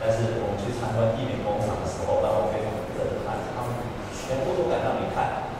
[0.00, 3.76] 但是我们去参观地面工厂的时候，让我非常震撼，他们
[4.16, 5.52] 全部都敢让你看，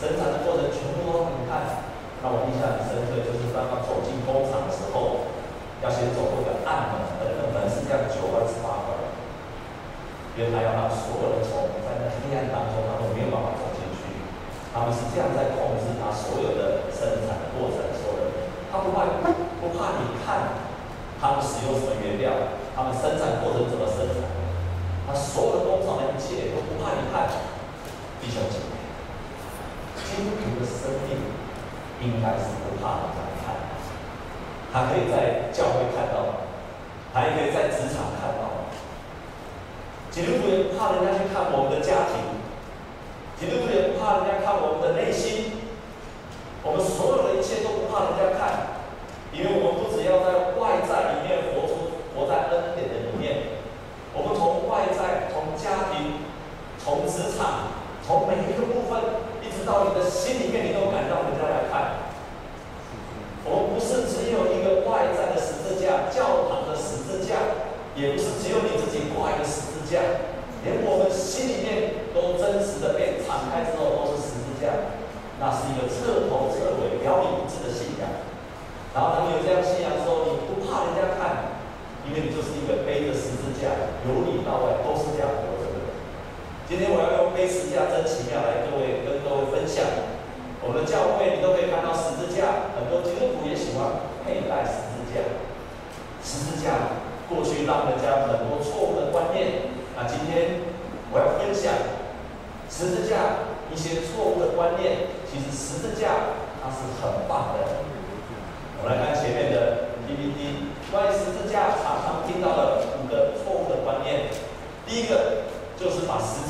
[0.00, 1.84] 生产的过程全部都让你看。
[2.24, 5.28] 那我印象很深刻，就是当刚走进工厂的时候，
[5.84, 8.96] 要先走过一个暗门，那个门是这样九弯十八拐，
[10.36, 10.91] 原来要让。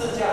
[0.03, 0.32] 自驾。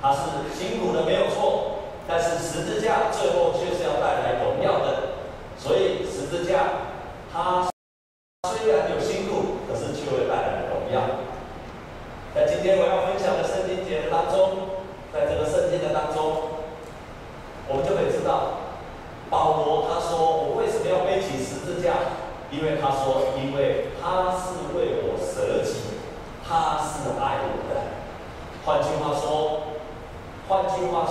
[0.00, 0.18] 他是
[0.56, 5.10] 辛苦的没有错但是十字架最后却是要带来荣耀的。
[5.58, 6.64] 所以十字架
[7.32, 7.68] 它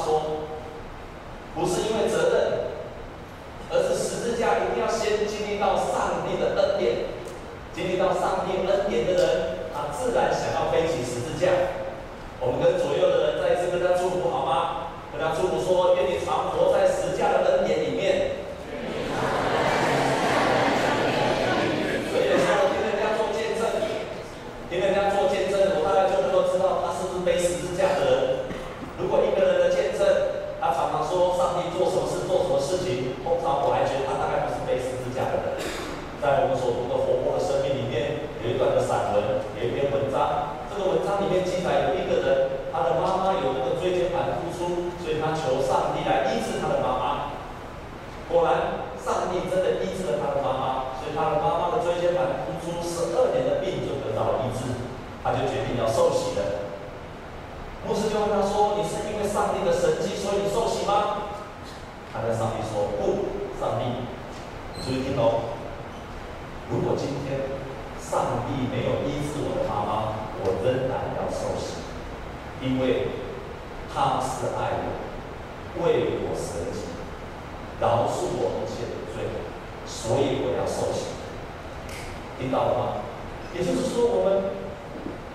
[0.10, 0.22] 说，
[1.54, 2.39] 不是因为责任。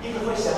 [0.05, 0.54] 因为会想。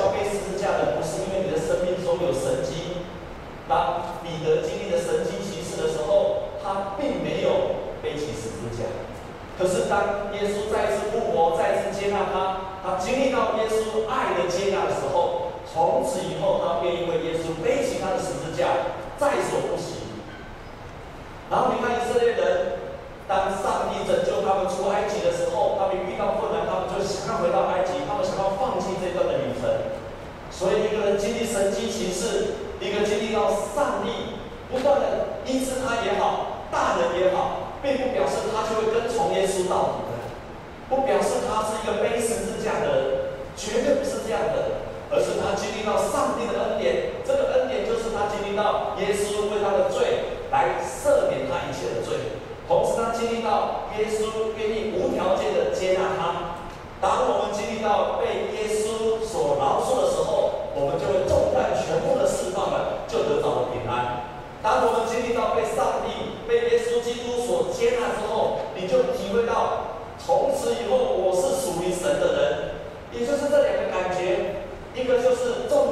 [74.96, 75.85] 一个就是重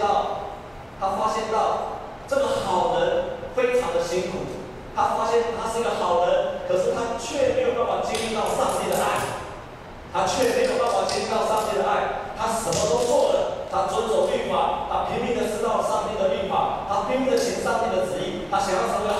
[0.00, 0.48] 到，
[0.98, 4.64] 他发现到这个好人非常的辛苦，
[4.96, 9.20] 他发现他是一个好人，可是他却没有办法经历到上帝的爱，
[10.12, 19.19] 他却没有办法经历到上帝的爱，他什么都错了，他遵守律法，他拼命的知道上帝的律法，他拼命的行上帝的旨意，他想要成为。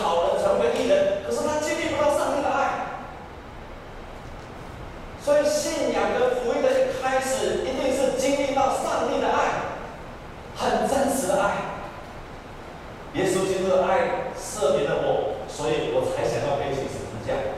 [13.84, 17.56] 爱赦免了我，所以我才想要背起十字架。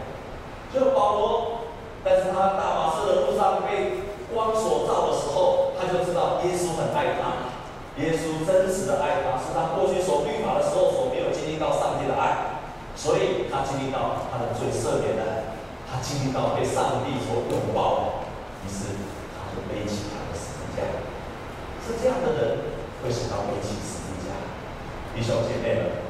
[0.73, 1.69] 就保罗，
[2.02, 4.00] 但是他大马士的路上被
[4.33, 7.52] 光所照的时候，他就知道耶稣很爱他，
[8.00, 12.64] 耶稣真实的爱他，是他过去所律法的时候所没有经历到上帝的爱，
[12.97, 15.52] 所以他经历到他的罪赦免了，
[15.85, 18.25] 他经历到被上帝所拥抱，
[18.64, 18.97] 于是
[19.37, 20.88] 他就背起他的十字架。
[21.85, 22.59] 是这样的人
[23.05, 24.33] 会想到背起十字架，
[25.14, 26.02] 弟兄姐妹们。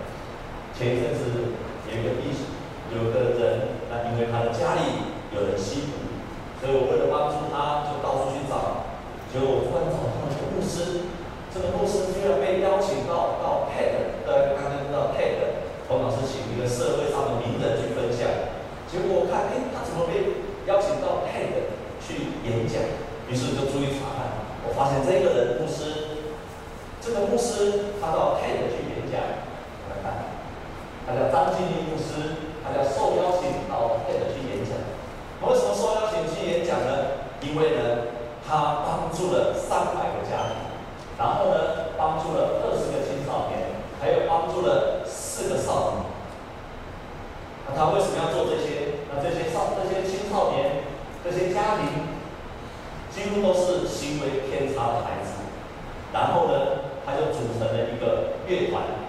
[0.73, 1.55] 前一阵子
[1.87, 2.49] 有一个弟兄，
[2.91, 6.01] 有个人，那因为他的家里有人吸毒，
[6.59, 8.89] 所以我为了帮助他，就到处去找，
[9.31, 11.07] 结果我突然找到一个牧师，
[11.53, 18.27] 这个牧师居然被邀请到到 TED，大家刚刚知道 TED，冯老师请一个社会上的名人去分享，
[18.89, 21.69] 结果我看，哎，他怎么被邀请到 TED
[22.01, 22.81] 去演讲？
[23.29, 26.27] 于是我就注意查看，我发现这个人牧师，
[27.01, 29.21] 这个牧师他到 TED 去演讲，
[29.87, 30.32] 我来看。
[31.13, 34.73] 他叫张金力牧师，他叫受邀请到 TED 去演讲。
[35.45, 37.29] 为什么受邀请去演讲呢？
[37.43, 38.09] 因为呢，
[38.49, 40.57] 他帮助了三百个家庭，
[41.19, 46.09] 然后呢，帮助了二十个青少年，还有帮助了四个少女。
[47.69, 49.05] 那他为什么要做这些？
[49.13, 50.81] 那这些少、这些青少年、
[51.23, 52.09] 这些家庭，
[53.13, 55.45] 几乎都是行为偏差的孩子。
[56.11, 59.02] 然后呢，他就组成了一个乐团。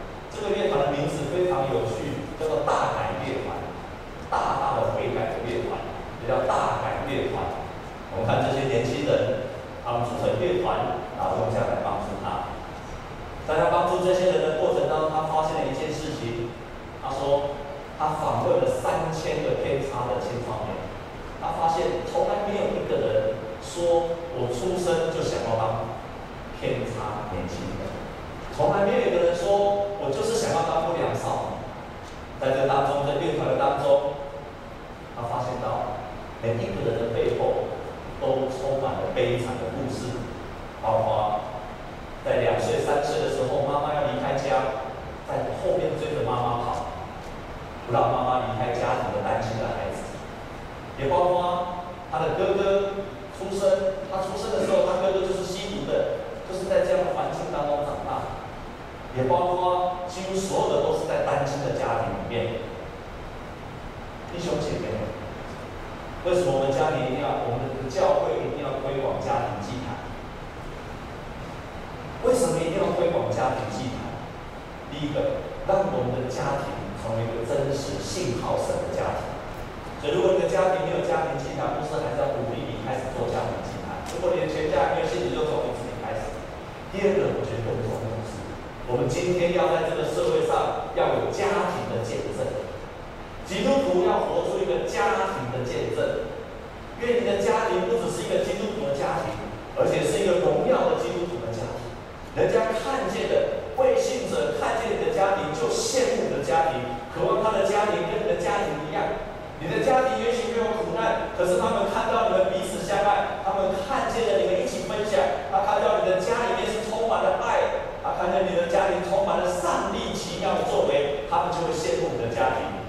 [112.03, 122.83] 看到你们彼此相爱，他们看见了你们一起分享，他看到你的家里面是充满了爱，他看见你的家庭充满了上帝奇妙的作为，他们就会羡慕你的家庭。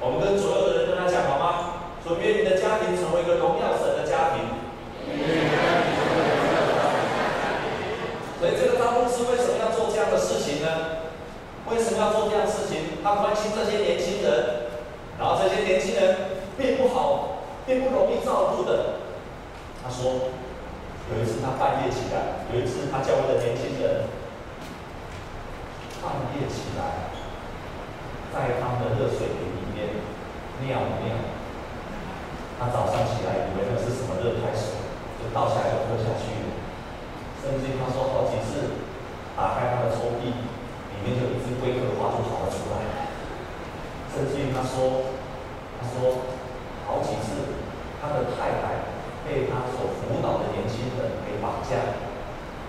[0.00, 1.92] 我们跟所有的人跟他讲好吗？
[2.00, 4.48] 说愿你的家庭成为一个荣耀神的家庭。
[8.40, 11.04] 所以这个大公司为什么要做这样的事情呢？
[11.68, 12.96] 为什么要做这样的事情？
[13.04, 14.72] 他关心这些年轻人，
[15.20, 16.16] 然后这些年轻人
[16.56, 17.27] 并不好，
[17.68, 19.04] 并不容易照顾的。
[19.84, 20.32] 他说，
[21.12, 24.08] 有一次他半夜起来，有一次他教会的年轻人
[26.00, 27.12] 半夜起来，
[28.32, 30.08] 在他们的热水瓶里面。
[30.58, 30.74] 尿
[31.06, 31.14] 尿，
[32.58, 34.74] 他早上起来以为那是什么热开水，
[35.22, 36.34] 就倒下来就喝下去。
[37.38, 38.82] 甚至于他说好几次，
[39.38, 43.06] 打开他的抽屉，里面就一只龟壳花就跑了出来。
[44.10, 45.14] 甚至于他说，
[45.78, 46.26] 他说
[46.90, 47.62] 好几次，
[48.02, 48.90] 他的太太
[49.22, 52.02] 被他所辅导的年轻人给绑架。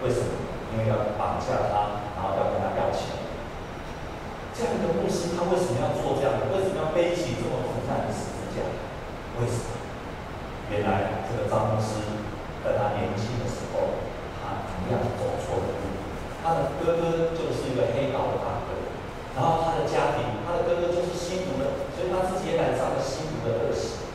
[0.05, 0.29] 为什么？
[0.69, 3.17] 因为要绑架他，然后要跟他要钱。
[4.53, 6.51] 这样一个牧师，他为什么要做这样的？
[6.51, 8.61] 为什么要背起这么重担的十字架？
[9.39, 9.79] 为什么？
[10.67, 12.03] 原来这个张牧师
[12.59, 14.03] 在他年轻的时候，
[14.43, 15.83] 他一样走错了路。
[16.43, 18.75] 他的哥哥就是一个黑道的大哥，
[19.31, 24.11] 然后他的家庭，他的哥哥就是吸毒的，所以他自己也染上了吸毒的恶习。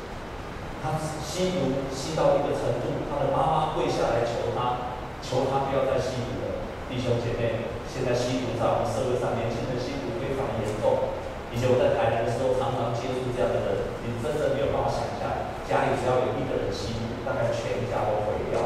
[0.84, 0.92] 他
[1.24, 4.92] 吸毒吸到一个程度，他的妈妈跪下来求他，
[5.24, 6.68] 求他不要再吸毒了。
[6.86, 10.12] 弟兄姐妹，现在吸毒在我们社会上，年轻人吸毒。
[10.24, 11.12] 非常严重。
[11.52, 18.56] 以前我在台南的时候，常常接触这样的人，你真的没有办法想象，家里只要有一个人吸毒，大概全家都毁掉，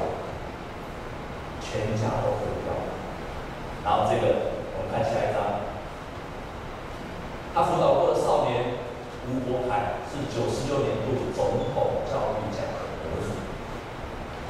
[1.58, 2.70] 全家都毁掉。
[3.82, 5.66] 然后这个，我们看下一张。
[7.52, 8.78] 他辅导过的少年
[9.26, 13.34] 吴国凯是九十六年度总统教育奖的得主。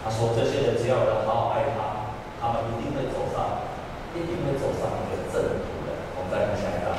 [0.04, 3.64] 他说：“这些人只要能好好爱他，他们一定会走上，
[4.12, 6.92] 一定会走上一个正途的。”我们。”再看下一张，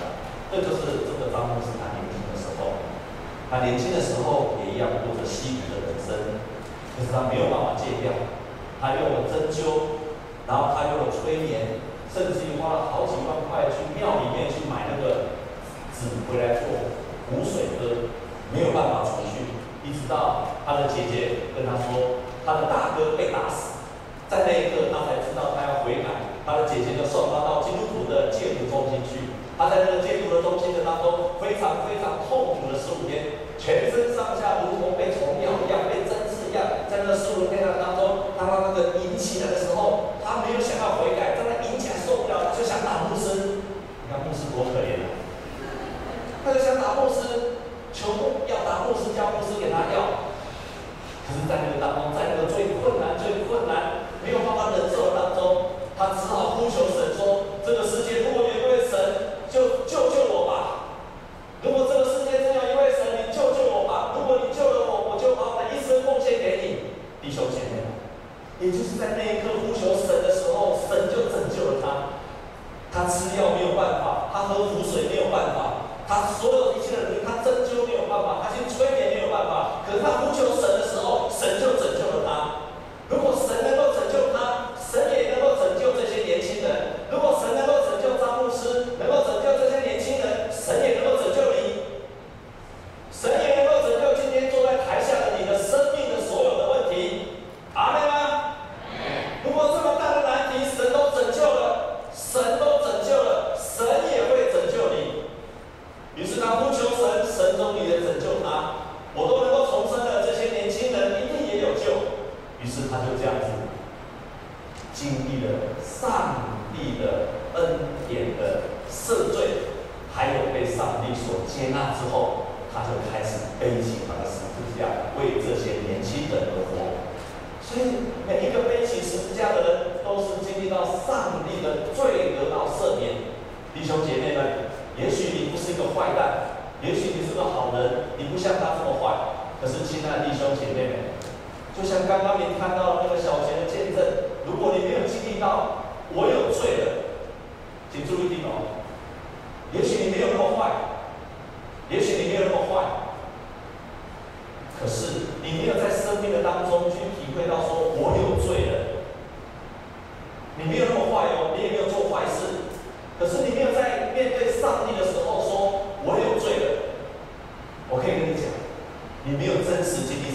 [0.50, 2.82] 这就是这个张牧师他年轻的时候，
[3.46, 6.42] 他年轻的时候也一样过着吸毒的人生，
[6.98, 8.10] 可是他没有办法戒掉，
[8.82, 10.02] 他用了针灸，
[10.50, 11.78] 然后他用了催眠，
[12.10, 15.38] 甚至于花了好几万块去庙里面去买那个
[15.94, 16.90] 纸回来做
[17.30, 18.10] 补水喝，
[18.52, 19.46] 没有办法重去，
[19.86, 23.86] 一直到他的姐姐跟他说他的大哥被打死，
[24.26, 43.62] 在那一刻他才知道他要悔改，他的姐姐就送他到基督徒的戒毒中心去，他在那个戒毒的中心的当中非常非常痛苦的十五天，全身上下如同被虫咬一样，被针刺一样，在那十五天的当中，当他那个引起来的时候，他没有想要悔改，但他引起来受不了，就想打牧师，
[44.02, 45.14] 你看牧师多可怜啊，
[46.44, 47.62] 他就想打牧师。
[48.00, 48.08] 全
[48.48, 50.32] 要打螺丝，加螺丝给他要，
[51.28, 53.49] 可是在那个当中，在那个最困难、最。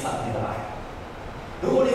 [0.05, 1.67] された。
[1.67, 1.94] どこに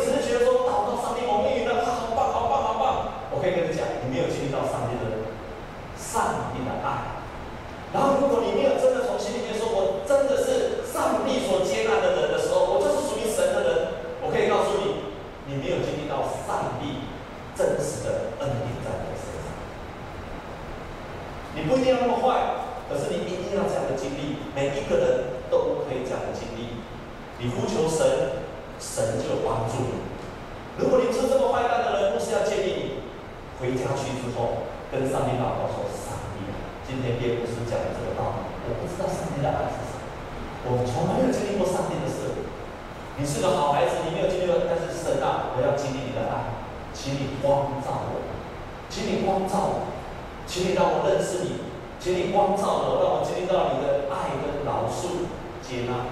[50.49, 51.61] 请你让我认识你，
[52.01, 55.29] 请你光照我，让我经历到你的爱跟饶恕、
[55.61, 56.09] 接纳，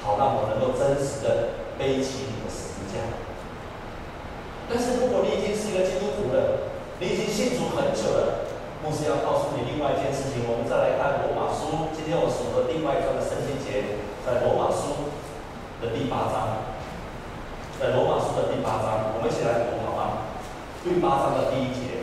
[0.00, 3.04] 好让我能够真实的背起你的十字架。
[4.64, 6.72] 但是如果你已经是一个基督徒了，
[7.04, 8.48] 你已经信主很久了，
[8.80, 10.48] 牧师要告诉你另外一件事情。
[10.48, 15.12] 我们再来看罗马书，今天我所的另外一段的圣经节，在罗马书
[15.84, 16.64] 的第八章，
[17.76, 20.32] 在罗马书的第八章，我们一起来读好吗？
[20.80, 21.95] 第八章的第一节。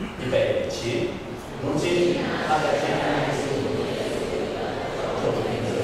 [0.00, 1.10] 预备起，
[1.60, 2.16] 如今
[2.48, 3.42] 他在天上的是
[5.20, 5.82] 做主的人。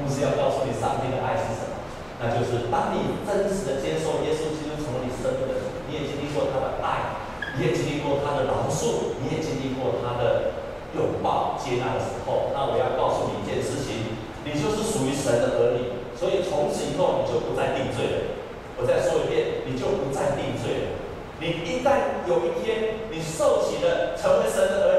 [0.00, 1.76] 牧师要告诉你，上帝的爱是什么？
[2.18, 7.20] 那就是当你真实的接受耶稣基督从你生命的候，你也经历过他的爱，
[7.58, 10.56] 你也经历过他的饶恕，你也经历过他的
[10.96, 14.16] 拥抱接纳的时候，那我要告诉你一件事情，
[14.48, 18.16] 你就是属于神的儿女，所以从此以后你就不再定罪了。
[18.80, 20.95] 我再说一遍，你就不再定罪了。
[21.38, 24.95] 你一旦有一天你受洗了，成为神的儿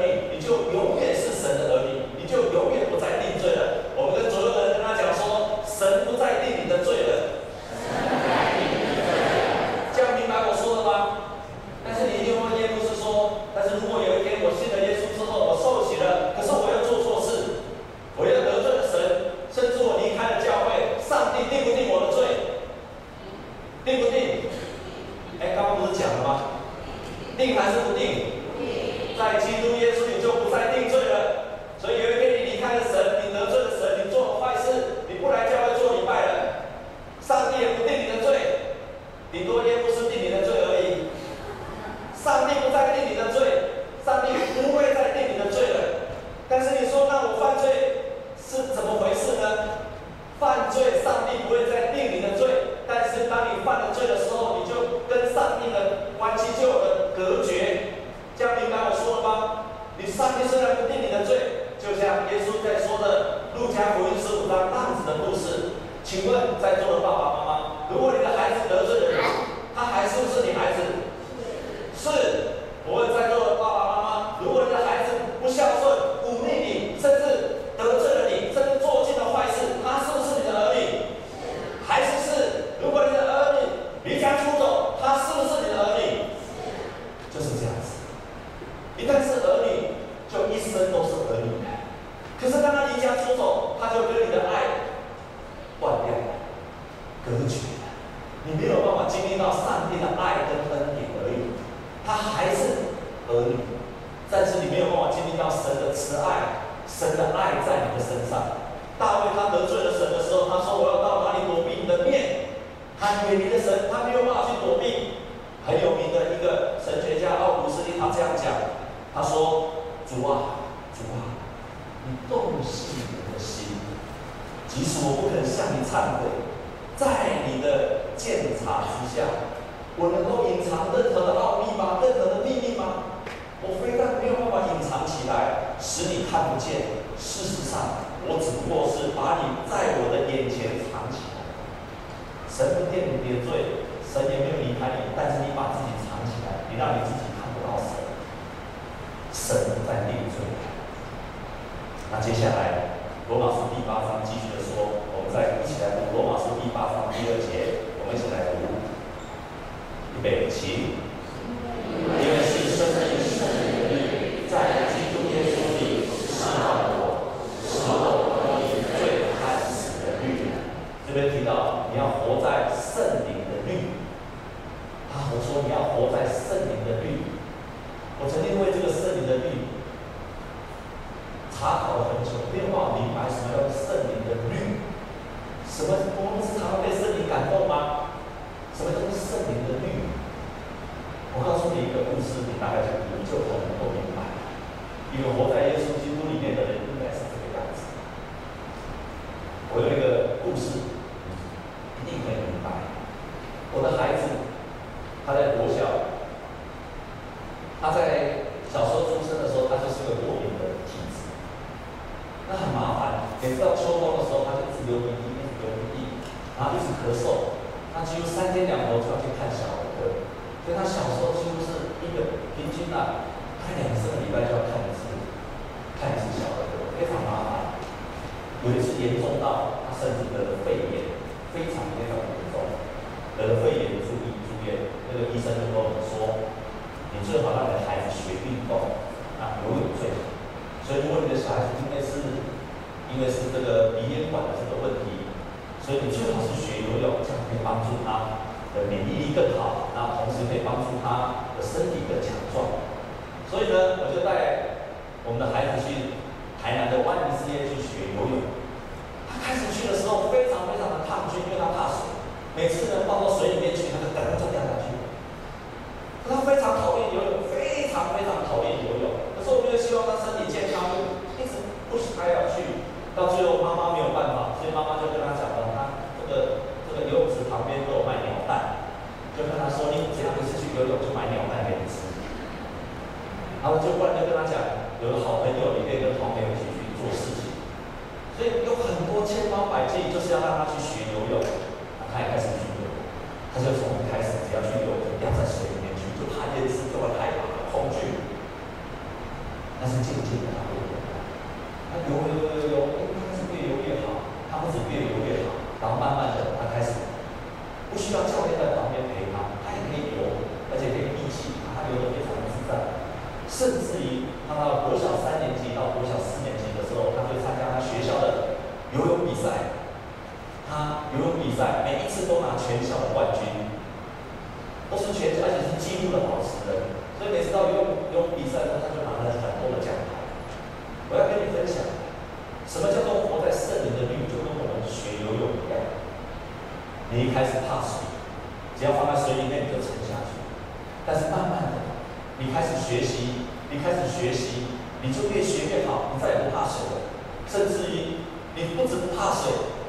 [290.28, 290.87] 百计，就是要让他去学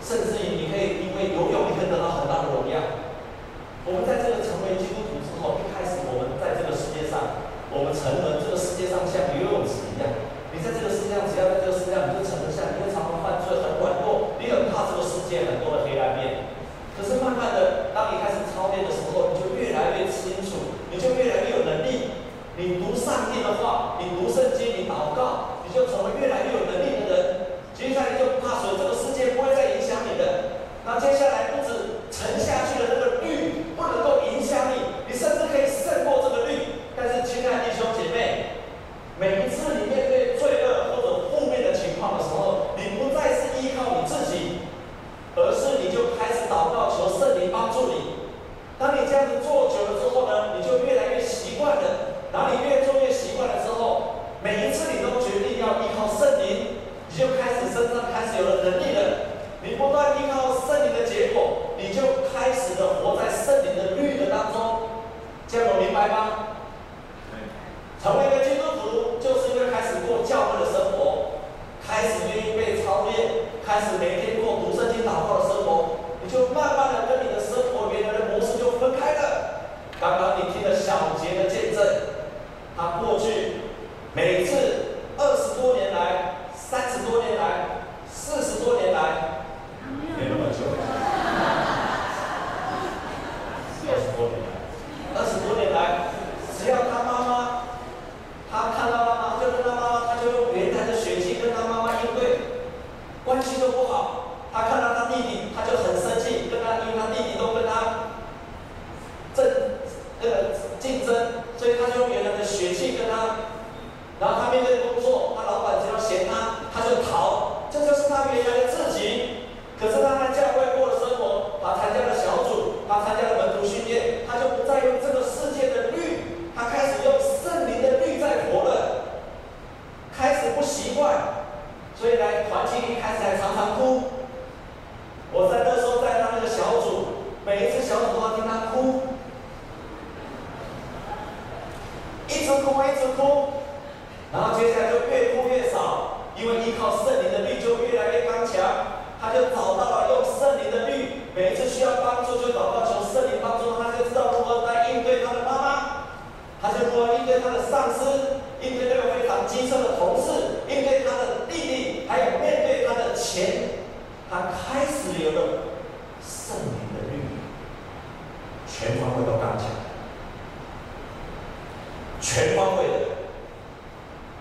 [0.09, 2.81] 甚至于你可以因为游泳你可以得到很大的荣耀。
[3.85, 8.38] 我们在这个成为基督徒之后一开始我们在这个世界上我们成人
[57.73, 59.01] 身上开始有了能力了，
[59.63, 62.01] 你不断依靠圣灵的结果，你就
[62.33, 64.81] 开始的活在圣灵的律的当中，
[65.47, 66.48] 这样我明白吗？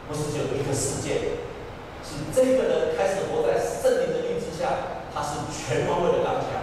[0.08, 1.36] 不是只有一个世界，
[2.02, 6.57] 是这个人开始活在圣灵的印之下，他是全方位的当下。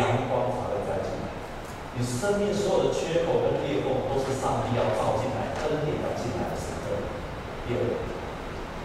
[0.00, 1.28] 阳光洒会在进来。
[1.92, 6.96] 你生命所有的缺口跟裂缝，都是上帝要照进来，恩典要进来的时刻。
[7.68, 7.84] 第二，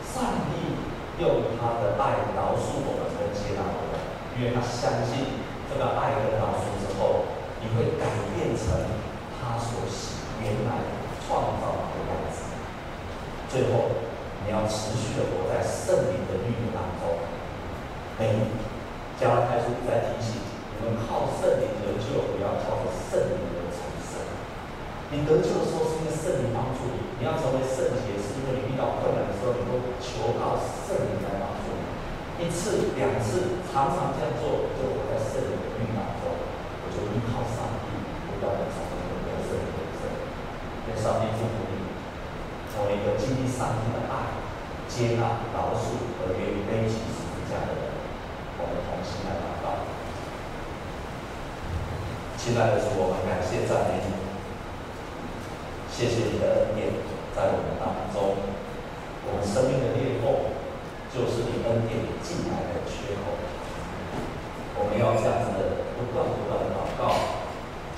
[0.03, 0.75] 上帝
[1.23, 3.95] 用他的爱饶恕我们，跟接纳我们，
[4.35, 5.39] 因为他相信
[5.71, 7.23] 这个爱跟饶恕之后，
[7.63, 8.75] 你会改变成
[9.39, 10.83] 他所喜原来
[11.23, 12.43] 创造的样子。
[13.47, 14.03] 最后。
[14.47, 17.17] 你要持续的活在圣灵的运动当中。
[18.19, 18.45] 每一
[19.19, 20.37] 加拉太书在提醒。
[20.85, 24.21] 们靠圣灵得救，不要靠着圣灵而成生。
[25.13, 31.81] 你得救的时候是因为圣灵帮助你，你要成为圣洁，是因为你遇到困难的时候，能够求告圣灵来帮助你。
[32.37, 37.87] 一次、两次，常常这样做，就活在圣灵的运当中，我就依靠上帝，
[38.27, 40.09] 不断的成为得圣灵的圣。
[40.89, 41.85] 愿上帝祝福你，
[42.73, 44.35] 成为一个经历上帝的爱、
[44.89, 47.93] 接纳、饶恕和给予背起十字架的人。
[48.59, 49.04] 我们同。
[52.45, 54.13] 亲爱的是，我们感谢赞美你，
[55.89, 56.93] 谢谢你的恩典
[57.33, 58.37] 在我们当中，
[59.25, 60.53] 我们生命的裂缝
[61.09, 63.33] 就是你恩典进来的缺口。
[64.77, 67.17] 我们要这样子的不断不断的祷告，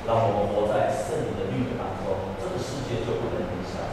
[0.07, 3.83] 让我们活在圣灵的律的当中，这个世界就不能影响，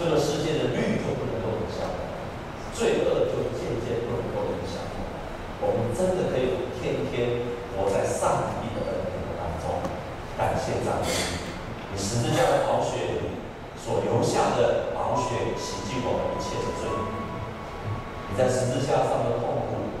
[0.00, 1.84] 这个世界的律就不能够影响，
[2.72, 4.80] 罪恶就渐渐不能够影响。
[5.60, 7.44] 我们真的可以天天
[7.76, 8.63] 活在上。
[10.84, 11.08] 上帝，
[11.90, 13.32] 你十字架的宝血
[13.74, 16.84] 所留下的宝血洗净我们一切的罪。
[18.28, 19.96] 你在十字架上的痛苦，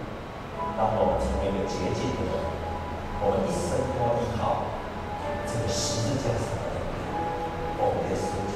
[0.76, 2.36] 让我们成为一个洁净的人，
[3.24, 4.68] 我们一生都依靠
[5.48, 6.76] 这个十字架上的
[7.80, 8.12] 我们。
[8.12, 8.53] 耶稣。